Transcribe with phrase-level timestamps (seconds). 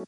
[0.00, 0.06] Hey,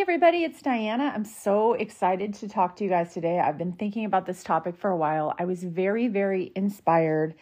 [0.00, 1.12] everybody, it's Diana.
[1.14, 3.40] I'm so excited to talk to you guys today.
[3.40, 5.34] I've been thinking about this topic for a while.
[5.38, 7.34] I was very, very inspired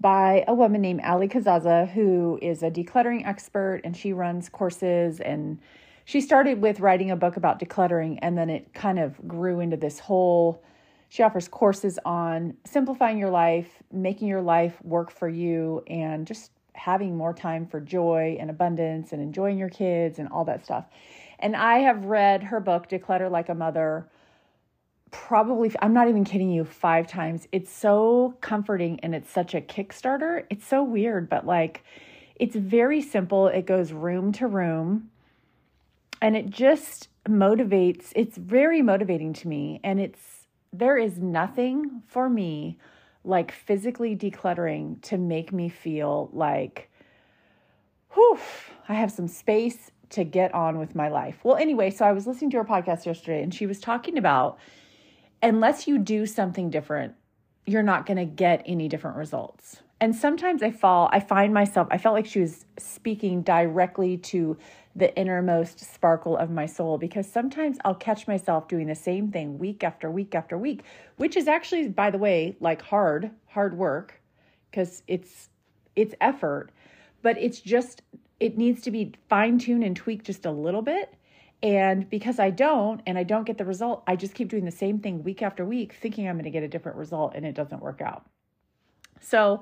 [0.00, 5.20] by a woman named Allie Casazza, who is a decluttering expert and she runs courses.
[5.20, 5.60] And
[6.04, 9.76] she started with writing a book about decluttering, and then it kind of grew into
[9.76, 10.64] this whole.
[11.10, 16.52] She offers courses on simplifying your life, making your life work for you, and just
[16.72, 20.86] having more time for joy and abundance and enjoying your kids and all that stuff.
[21.40, 24.08] And I have read her book, Declutter Like a Mother,
[25.10, 27.48] probably, I'm not even kidding you, five times.
[27.50, 30.44] It's so comforting and it's such a Kickstarter.
[30.48, 31.82] It's so weird, but like,
[32.36, 33.48] it's very simple.
[33.48, 35.10] It goes room to room
[36.22, 38.12] and it just motivates.
[38.14, 39.80] It's very motivating to me.
[39.82, 40.39] And it's,
[40.72, 42.78] there is nothing for me
[43.24, 46.90] like physically decluttering to make me feel like,
[48.14, 48.38] whew,
[48.88, 51.38] I have some space to get on with my life.
[51.44, 54.58] Well, anyway, so I was listening to her podcast yesterday and she was talking about
[55.42, 57.14] unless you do something different,
[57.66, 59.82] you're not going to get any different results.
[60.00, 64.56] And sometimes I fall, I find myself, I felt like she was speaking directly to
[64.96, 69.58] the innermost sparkle of my soul because sometimes I'll catch myself doing the same thing
[69.58, 70.82] week after week after week,
[71.16, 74.20] which is actually, by the way, like hard, hard work
[74.70, 75.50] because it's
[75.96, 76.70] it's effort,
[77.22, 78.02] but it's just
[78.38, 81.14] it needs to be fine tuned and tweaked just a little bit.
[81.62, 84.70] And because I don't and I don't get the result, I just keep doing the
[84.70, 87.54] same thing week after week, thinking I'm going to get a different result and it
[87.54, 88.24] doesn't work out.
[89.20, 89.60] So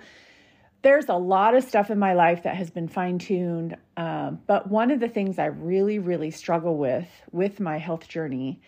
[0.82, 3.76] there's a lot of stuff in my life that has been fine tuned.
[3.96, 8.60] Um, but one of the things I really, really struggle with with my health journey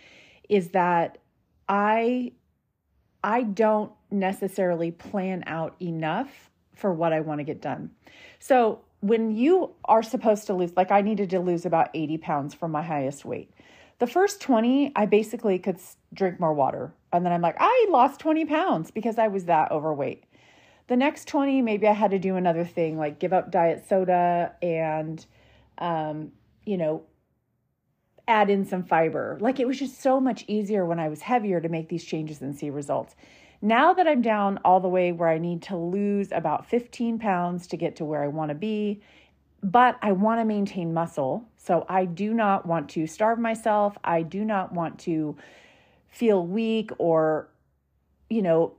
[0.49, 1.19] is that
[1.69, 2.33] I
[3.23, 6.50] I don't necessarily plan out enough
[6.81, 7.91] for what I want to get done.
[8.39, 12.55] So when you are supposed to lose, like I needed to lose about 80 pounds
[12.55, 13.51] from my highest weight.
[13.99, 15.79] The first 20, I basically could
[16.15, 16.95] drink more water.
[17.13, 20.25] And then I'm like, I lost 20 pounds because I was that overweight.
[20.87, 24.55] The next 20, maybe I had to do another thing like give up diet soda
[24.63, 25.25] and,
[25.79, 26.33] um,
[26.65, 27.03] you know,
[28.27, 29.39] add in some fiber.
[29.41, 32.41] Like it was just so much easier when I was heavier to make these changes
[32.41, 33.15] and see results.
[33.63, 37.67] Now that I'm down all the way where I need to lose about 15 pounds
[37.69, 39.03] to get to where I want to be,
[39.63, 41.45] but I want to maintain muscle.
[41.57, 43.99] So I do not want to starve myself.
[44.03, 45.37] I do not want to
[46.09, 47.49] feel weak or,
[48.31, 48.73] you know,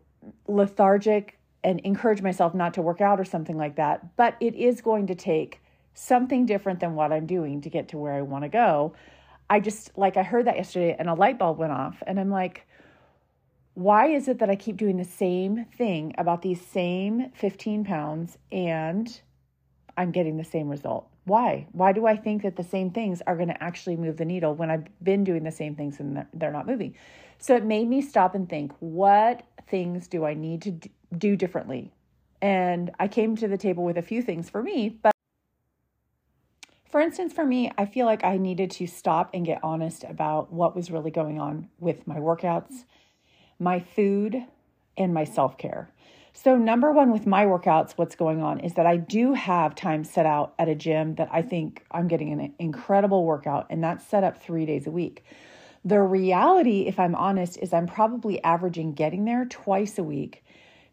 [0.48, 4.16] lethargic and encourage myself not to work out or something like that.
[4.18, 5.62] But it is going to take
[5.94, 8.96] something different than what I'm doing to get to where I want to go.
[9.48, 12.02] I just, like, I heard that yesterday and a light bulb went off.
[12.08, 12.66] And I'm like,
[13.74, 18.38] why is it that I keep doing the same thing about these same 15 pounds
[18.52, 19.22] and
[19.98, 21.08] I'm getting the same result?
[21.24, 21.68] Why?
[21.72, 24.56] Why do I think that the same things are going to actually move the needle
[24.56, 26.96] when I've been doing the same things and they're not moving?
[27.38, 31.92] So it made me stop and think, what things do I need to do differently?
[32.42, 35.12] And I came to the table with a few things for me, but
[36.90, 40.52] for instance, for me, I feel like I needed to stop and get honest about
[40.52, 42.84] what was really going on with my workouts
[43.62, 44.44] my food,
[44.98, 45.90] and my self care.
[46.34, 50.04] So, number one with my workouts, what's going on is that I do have time
[50.04, 54.06] set out at a gym that I think I'm getting an incredible workout, and that's
[54.06, 55.24] set up three days a week.
[55.84, 60.44] The reality, if I'm honest, is I'm probably averaging getting there twice a week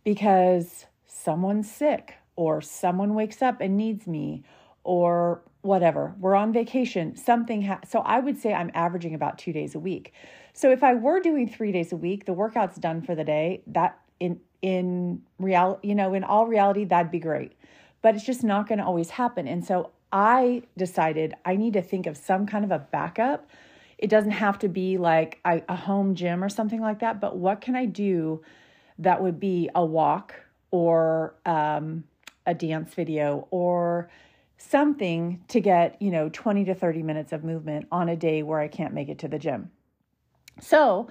[0.02, 4.42] because someone's sick or someone wakes up and needs me
[4.82, 6.14] or whatever.
[6.18, 7.62] We're on vacation, something.
[7.62, 10.12] Ha- so I would say I'm averaging about two days a week.
[10.58, 13.62] So if I were doing three days a week, the workout's done for the day.
[13.68, 17.52] That in in real, you know, in all reality, that'd be great.
[18.02, 19.46] But it's just not going to always happen.
[19.46, 23.48] And so I decided I need to think of some kind of a backup.
[23.98, 27.20] It doesn't have to be like a, a home gym or something like that.
[27.20, 28.42] But what can I do
[28.98, 30.34] that would be a walk
[30.72, 32.02] or um,
[32.46, 34.10] a dance video or
[34.56, 38.58] something to get, you know, 20 to 30 minutes of movement on a day where
[38.58, 39.70] I can't make it to the gym.
[40.60, 41.08] So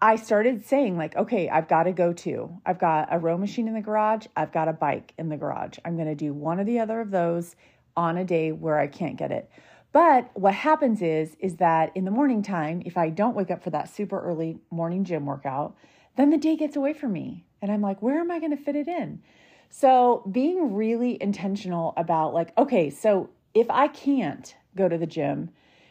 [0.00, 2.60] I started saying, like, okay, I've got to go to.
[2.66, 4.26] I've got a row machine in the garage.
[4.36, 5.78] I've got a bike in the garage.
[5.84, 7.56] I'm going to do one or the other of those
[7.96, 9.50] on a day where I can't get it.
[9.92, 13.64] But what happens is, is that in the morning time, if I don't wake up
[13.64, 15.74] for that super early morning gym workout,
[16.16, 17.46] then the day gets away from me.
[17.62, 19.22] And I'm like, where am I going to fit it in?
[19.70, 25.50] So being really intentional about like, okay, so if I can't go to the gym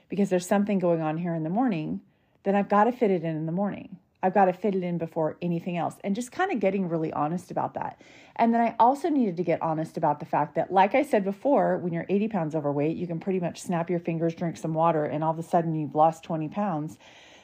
[0.10, 2.02] because there's something going on here in the morning,
[2.46, 3.98] then I've got to fit it in in the morning.
[4.24, 5.96] I've got to fit it in before anything else.
[6.04, 8.02] And just kind of getting really honest about that.
[8.38, 11.24] And then I also needed to get honest about the fact that, like I said
[11.24, 14.74] before, when you're 80 pounds overweight, you can pretty much snap your fingers, drink some
[14.74, 16.98] water, and all of a sudden you've lost 20 pounds.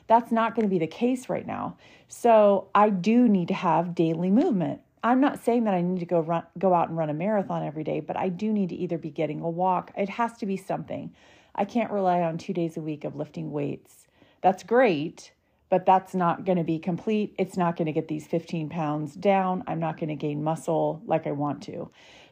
[0.08, 1.78] That's not going to be the case right now.
[2.08, 4.82] So I do need to have daily movement.
[5.04, 7.66] I'm not saying that I need to go run go out and run a marathon
[7.66, 9.92] every day, but I do need to either be getting a walk.
[9.96, 11.14] It has to be something.
[11.56, 14.08] I can't rely on 2 days a week of lifting weights.
[14.42, 15.34] That's great,
[15.70, 17.34] but that's not going to be complete.
[17.38, 19.64] It's not going to get these 15 pounds down.
[19.68, 21.90] I'm not going to gain muscle like I want to.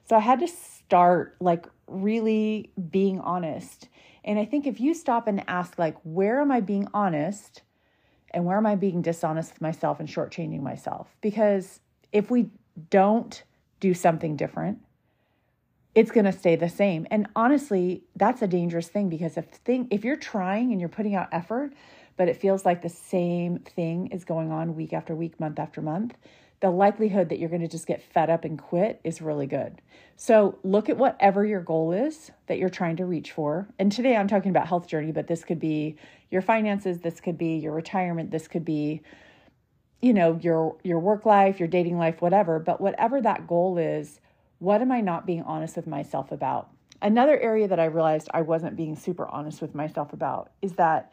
[0.08, 3.88] So I had to start like really being honest.
[4.24, 7.62] And I think if you stop and ask, like, where am I being honest?
[8.32, 11.08] And where am I being dishonest with myself and shortchanging myself?
[11.22, 11.80] Because
[12.12, 12.50] if we
[12.90, 13.44] don't
[13.80, 14.80] do something different,
[16.00, 17.06] it's going to stay the same.
[17.12, 21.14] And honestly, that's a dangerous thing because if thing if you're trying and you're putting
[21.14, 21.74] out effort,
[22.16, 25.82] but it feels like the same thing is going on week after week, month after
[25.82, 26.16] month,
[26.62, 29.82] the likelihood that you're going to just get fed up and quit is really good.
[30.16, 33.68] So look at whatever your goal is that you're trying to reach for.
[33.78, 35.98] And today I'm talking about health journey, but this could be
[36.32, 39.02] your finances, this could be your retirement, this could be
[40.02, 44.22] you know, your your work life, your dating life, whatever, but whatever that goal is,
[44.60, 46.70] what am I not being honest with myself about?
[47.02, 51.12] Another area that I realized I wasn't being super honest with myself about is that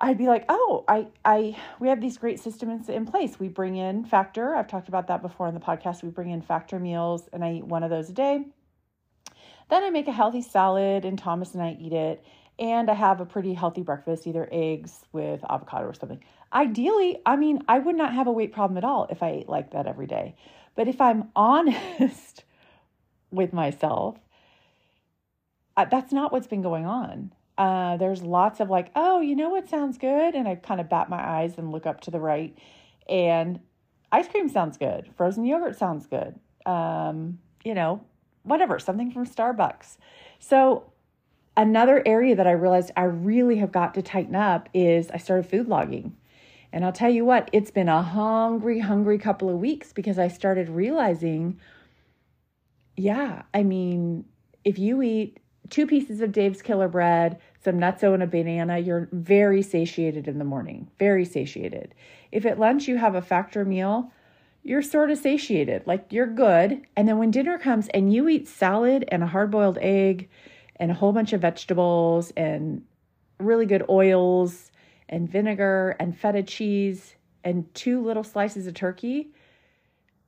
[0.00, 3.38] I'd be like, "Oh, I I we have these great systems in place.
[3.38, 4.54] We bring in Factor.
[4.54, 6.02] I've talked about that before in the podcast.
[6.02, 8.44] We bring in Factor meals and I eat one of those a day.
[9.68, 12.24] Then I make a healthy salad and Thomas and I eat it
[12.58, 16.22] and I have a pretty healthy breakfast, either eggs with avocado or something.
[16.52, 19.48] Ideally, I mean, I would not have a weight problem at all if I ate
[19.48, 20.36] like that every day.
[20.76, 22.44] But if I'm honest
[23.30, 24.18] with myself,
[25.76, 27.32] that's not what's been going on.
[27.58, 30.34] Uh, there's lots of like, oh, you know what sounds good?
[30.34, 32.56] And I kind of bat my eyes and look up to the right.
[33.08, 33.60] And
[34.12, 35.10] ice cream sounds good.
[35.16, 36.38] Frozen yogurt sounds good.
[36.66, 38.04] Um, you know,
[38.42, 39.96] whatever, something from Starbucks.
[40.38, 40.92] So
[41.56, 45.48] another area that I realized I really have got to tighten up is I started
[45.48, 46.16] food logging.
[46.76, 50.28] And I'll tell you what, it's been a hungry, hungry couple of weeks because I
[50.28, 51.58] started realizing,
[52.98, 54.26] yeah, I mean,
[54.62, 55.40] if you eat
[55.70, 60.38] two pieces of Dave's Killer Bread, some NuttZo, and a banana, you're very satiated in
[60.38, 61.94] the morning, very satiated.
[62.30, 64.12] If at lunch you have a factor meal,
[64.62, 66.82] you're sort of satiated, like you're good.
[66.94, 70.28] And then when dinner comes and you eat salad and a hard boiled egg
[70.78, 72.82] and a whole bunch of vegetables and
[73.38, 74.70] really good oils
[75.08, 77.14] and vinegar and feta cheese
[77.44, 79.30] and two little slices of turkey.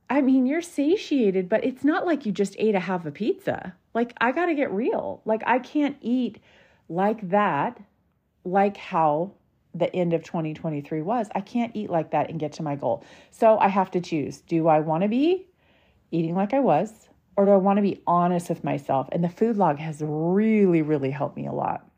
[0.09, 3.75] I mean, you're satiated, but it's not like you just ate a half a pizza.
[3.93, 5.21] Like, I got to get real.
[5.25, 6.39] Like, I can't eat
[6.87, 7.79] like that,
[8.43, 9.33] like how
[9.75, 11.27] the end of 2023 was.
[11.35, 13.03] I can't eat like that and get to my goal.
[13.31, 14.41] So I have to choose.
[14.41, 15.47] Do I want to be
[16.11, 17.09] eating like I was?
[17.35, 19.07] Or do I want to be honest with myself?
[19.11, 21.88] And the food log has really, really helped me a lot.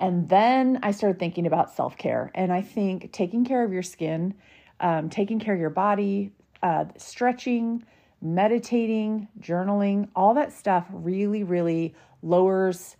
[0.00, 2.30] And then I started thinking about self care.
[2.34, 4.34] And I think taking care of your skin,
[4.80, 6.32] um, taking care of your body,
[6.62, 7.84] uh, stretching,
[8.20, 12.96] meditating, journaling, all that stuff really, really lowers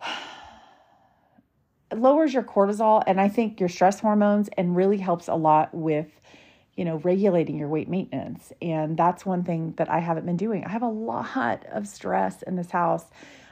[1.96, 6.08] lowers your cortisol and I think your stress hormones and really helps a lot with
[6.78, 8.52] you know, regulating your weight maintenance.
[8.62, 10.64] And that's one thing that I haven't been doing.
[10.64, 13.04] I have a lot of stress in this house.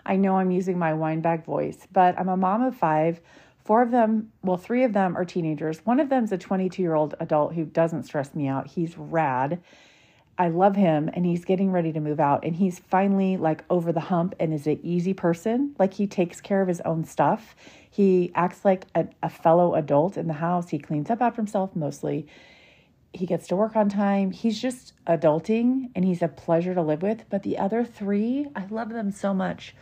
[0.07, 3.21] I know I'm using my wine bag voice, but I'm a mom of five.
[3.65, 5.81] Four of them, well, three of them are teenagers.
[5.85, 8.69] One of them's a 22 year old adult who doesn't stress me out.
[8.69, 9.61] He's rad.
[10.39, 13.91] I love him and he's getting ready to move out and he's finally like over
[13.91, 15.75] the hump and is an easy person.
[15.79, 17.57] Like he takes care of his own stuff.
[17.91, 20.69] He acts like a, a fellow adult in the house.
[20.69, 22.27] He cleans up after himself mostly
[23.17, 24.31] he gets to work on time.
[24.31, 27.25] He's just adulting and he's a pleasure to live with.
[27.31, 29.75] But the other three, I love them so much,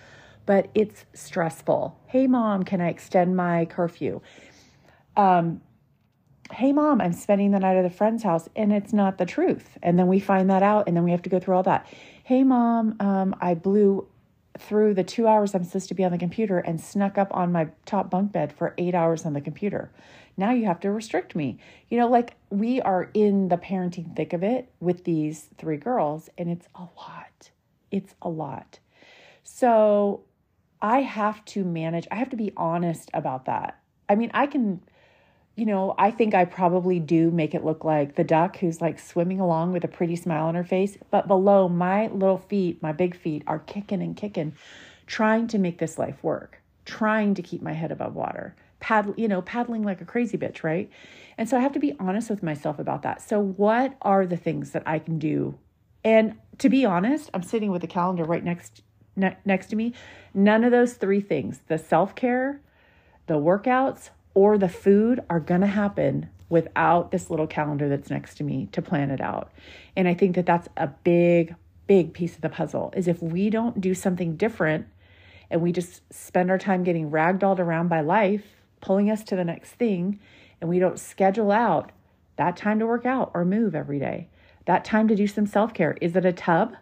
[0.46, 1.98] but it's stressful.
[2.06, 4.20] Hey, mom, can I extend my curfew?
[5.16, 5.60] Um,
[6.52, 9.78] hey, mom, I'm spending the night at a friend's house and it's not the truth.
[9.82, 11.86] And then we find that out and then we have to go through all that.
[12.24, 14.06] Hey, mom, um, I blew
[14.58, 17.50] through the two hours I'm supposed to be on the computer and snuck up on
[17.50, 19.90] my top bunk bed for eight hours on the computer.
[20.36, 21.58] Now you have to restrict me.
[21.88, 26.28] You know, like we are in the parenting thick of it with these three girls,
[26.38, 27.50] and it's a lot.
[27.90, 28.78] It's a lot.
[29.42, 30.22] So
[30.84, 33.80] I have to manage, I have to be honest about that.
[34.06, 34.82] I mean, I can,
[35.56, 38.98] you know, I think I probably do make it look like the duck who's like
[38.98, 42.92] swimming along with a pretty smile on her face, but below my little feet, my
[42.92, 44.54] big feet are kicking and kicking,
[45.06, 49.26] trying to make this life work, trying to keep my head above water paddle, you
[49.26, 50.90] know, paddling like a crazy bitch, right?
[51.38, 53.22] And so I have to be honest with myself about that.
[53.22, 55.58] So what are the things that I can do?
[56.04, 58.82] And to be honest, I'm sitting with a calendar right next
[59.16, 59.92] ne- next to me.
[60.32, 62.60] None of those three things, the self-care,
[63.26, 68.36] the workouts, or the food are going to happen without this little calendar that's next
[68.36, 69.50] to me to plan it out.
[69.96, 71.54] And I think that that's a big
[71.86, 74.86] big piece of the puzzle is if we don't do something different
[75.50, 78.44] and we just spend our time getting ragdolled around by life,
[78.80, 80.18] pulling us to the next thing,
[80.60, 81.92] and we don't schedule out
[82.36, 84.28] that time to work out or move every day,
[84.66, 85.96] that time to do some self care.
[86.00, 86.74] Is it a tub?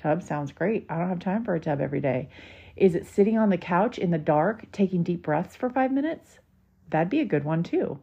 [0.00, 0.86] Tub sounds great.
[0.88, 2.30] I don't have time for a tub every day.
[2.74, 6.38] Is it sitting on the couch in the dark, taking deep breaths for five minutes?
[6.88, 8.00] That'd be a good one too.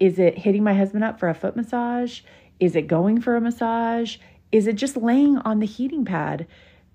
[0.00, 2.22] Is it hitting my husband up for a foot massage?
[2.58, 4.16] Is it going for a massage?
[4.50, 6.48] Is it just laying on the heating pad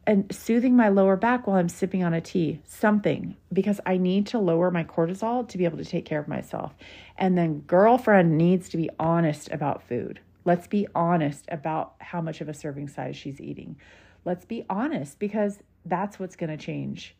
[0.06, 2.62] and soothing my lower back while I'm sipping on a tea?
[2.66, 6.28] Something, because I need to lower my cortisol to be able to take care of
[6.28, 6.74] myself.
[7.18, 10.20] And then, girlfriend needs to be honest about food.
[10.44, 13.78] Let's be honest about how much of a serving size she's eating.
[14.26, 17.16] Let's be honest because that's what's going to change.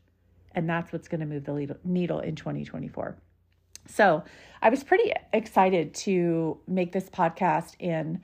[0.54, 3.16] And that's what's going to move the needle in 2024.
[3.88, 4.24] So
[4.62, 8.22] I was pretty excited to make this podcast and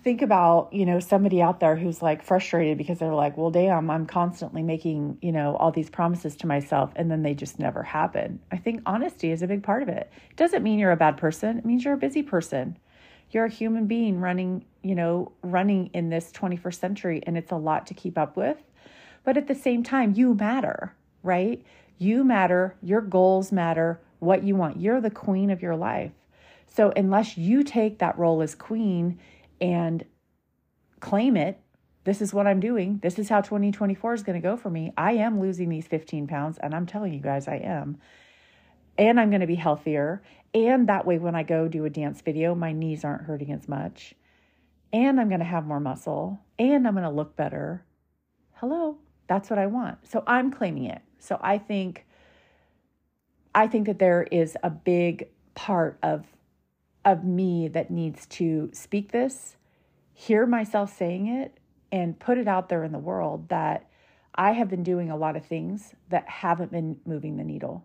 [0.00, 3.90] think about you know somebody out there who's like frustrated because they're like well damn
[3.90, 7.82] i'm constantly making you know all these promises to myself and then they just never
[7.82, 10.96] happen i think honesty is a big part of it it doesn't mean you're a
[10.96, 12.78] bad person it means you're a busy person
[13.30, 17.56] you're a human being running you know running in this 21st century and it's a
[17.56, 18.58] lot to keep up with
[19.24, 21.64] but at the same time you matter right
[21.98, 26.12] you matter your goals matter what you want you're the queen of your life
[26.66, 29.18] so unless you take that role as queen
[29.60, 30.04] and
[31.00, 31.60] claim it.
[32.04, 33.00] This is what I'm doing.
[33.02, 34.92] This is how 2024 is going to go for me.
[34.96, 37.98] I am losing these 15 pounds, and I'm telling you guys, I am.
[38.98, 40.22] And I'm going to be healthier.
[40.52, 43.68] And that way, when I go do a dance video, my knees aren't hurting as
[43.68, 44.14] much.
[44.92, 46.40] And I'm going to have more muscle.
[46.58, 47.84] And I'm going to look better.
[48.54, 50.06] Hello, that's what I want.
[50.06, 51.02] So I'm claiming it.
[51.18, 52.04] So I think.
[53.54, 56.26] I think that there is a big part of
[57.04, 59.56] of me that needs to speak this,
[60.12, 61.58] hear myself saying it,
[61.90, 63.88] and put it out there in the world that
[64.34, 67.84] I have been doing a lot of things that haven't been moving the needle.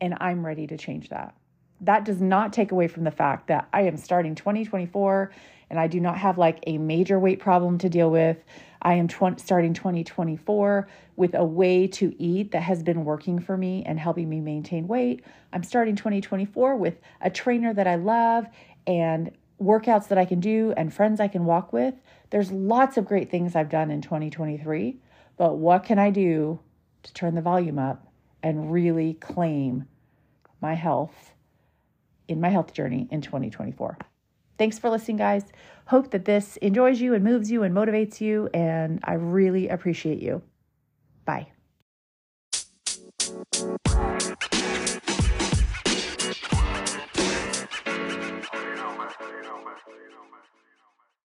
[0.00, 1.34] And I'm ready to change that.
[1.80, 5.30] That does not take away from the fact that I am starting 2024
[5.68, 8.38] and I do not have like a major weight problem to deal with.
[8.82, 13.56] I am tw- starting 2024 with a way to eat that has been working for
[13.56, 15.24] me and helping me maintain weight.
[15.52, 18.46] I'm starting 2024 with a trainer that I love
[18.86, 21.94] and workouts that I can do and friends I can walk with.
[22.30, 24.96] There's lots of great things I've done in 2023,
[25.36, 26.60] but what can I do
[27.02, 28.06] to turn the volume up
[28.42, 29.86] and really claim
[30.60, 31.32] my health
[32.28, 33.98] in my health journey in 2024?
[34.58, 35.44] Thanks for listening, guys.
[35.86, 38.48] Hope that this enjoys you and moves you and motivates you.
[38.54, 40.42] And I really appreciate you.
[41.24, 41.48] Bye.